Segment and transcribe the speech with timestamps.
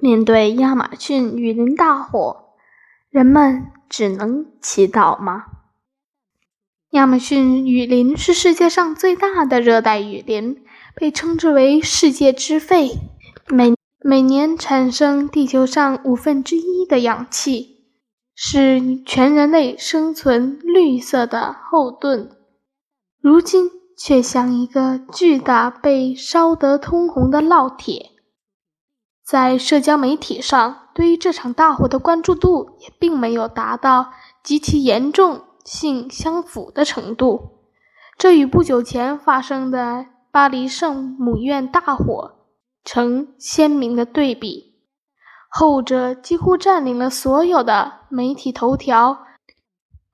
[0.00, 2.44] 面对亚马逊雨林大火，
[3.10, 5.44] 人们只能祈祷吗？
[6.90, 10.64] 亚马逊雨林是世界上最大的热带雨林，
[10.94, 12.98] 被称之为“世界之肺”，
[13.48, 17.86] 每每年产生地球上五分之一的氧气，
[18.36, 22.30] 是全人类生存绿色的后盾。
[23.20, 28.10] 如今却像一个巨大被烧得通红的烙铁。
[29.24, 35.42] 在社交媒体上，对于这场大火的关注度也并没有达到极其严重。
[35.64, 37.60] 性相符的程度，
[38.18, 42.32] 这与不久前发生的巴黎圣母院大火
[42.84, 44.74] 成鲜明的对比。
[45.48, 49.24] 后者几乎占领了所有的媒体头条，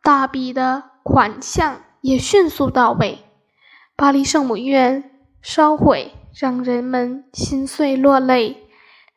[0.05, 3.25] 大笔的款项也迅速到位。
[3.97, 5.11] 巴黎圣母院
[5.43, 8.57] 烧毁，让人们心碎落泪；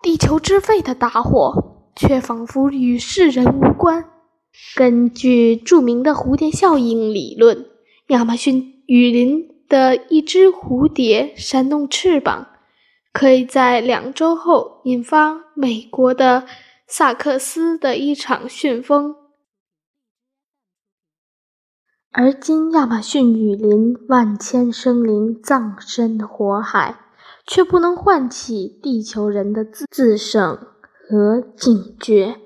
[0.03, 4.03] 地球之肺的大火，却仿佛与世人无关。
[4.75, 7.65] 根据著名的蝴蝶效应理论，
[8.07, 12.49] 亚马逊雨林的一只蝴蝶扇动翅膀，
[13.13, 16.45] 可以在两周后引发美国的
[16.85, 19.15] 萨克斯的一场旋风。
[22.11, 27.02] 而今，亚马逊雨林万千生灵葬身火海，
[27.45, 30.57] 却不能唤起地球人的自自省
[31.09, 32.37] 和警觉。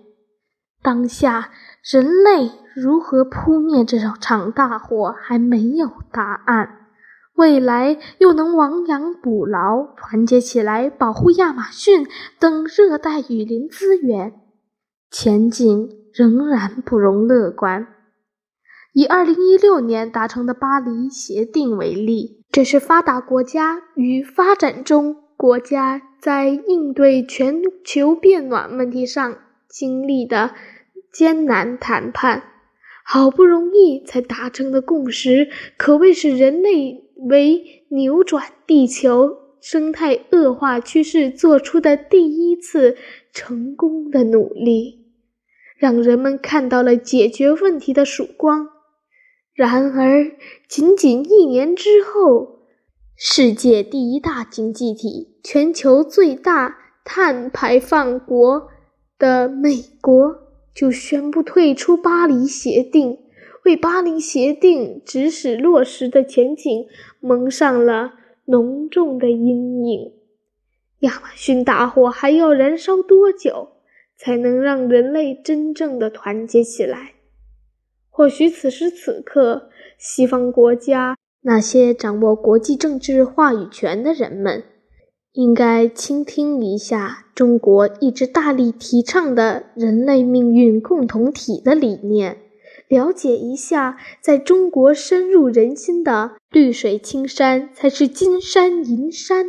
[0.81, 1.51] 当下。
[1.89, 6.87] 人类如何扑灭这场大火还没有答案，
[7.35, 12.05] 未来又能亡羊补牢，团结起来保护亚马逊
[12.41, 14.33] 等热带雨林资源，
[15.09, 17.87] 前景仍然不容乐观。
[18.97, 29.37] 以2016年达成的巴黎协定为例，这是发达国家与发展中国家在应对全球变暖问题上
[29.69, 30.55] 经历的。
[31.13, 32.41] 艰难谈判，
[33.05, 35.47] 好不容易才达成的共识，
[35.77, 42.97] 可谓是人类为扭转地球生态恶化趋势做出的第一次
[43.31, 45.05] 成功的努力，
[45.77, 48.69] 让人们看到了解决问题的曙光。
[49.57, 50.33] 然而，
[50.69, 52.59] 仅仅一年之后，
[53.15, 58.67] 世界第一大经济体、全球最大碳排放国
[59.17, 60.43] 的美国。
[60.75, 63.17] 就宣布退出巴黎协定，
[63.65, 66.85] 为巴黎协定指使落实的前景
[67.19, 68.13] 蒙上了
[68.45, 70.13] 浓重的阴影。
[70.99, 73.69] 亚马逊大火还要燃烧多久，
[74.19, 77.13] 才能让人类真正的团结起来？
[78.17, 79.69] 或许此时此刻，
[79.99, 84.63] 西方国家那些掌握国际政治话语权的人们。
[85.33, 92.39] 应该倾听一下中国一直大力提倡的人类命运共同体的理念，
[92.87, 99.45] 了解一下在中国深入人心的“绿水青山才是金山银山”，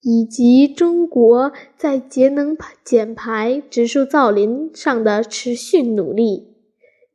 [0.00, 6.53] 以及中国在节能减排、植树造林上的持续努力。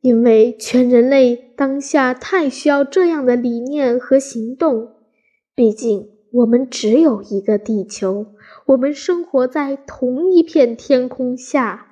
[0.00, 4.88] 因为全人类当下太需要这样的理念和行动，
[5.54, 6.08] 毕竟。
[6.32, 8.26] 我们只有一个地球，
[8.66, 11.89] 我们生活在同一片天空下。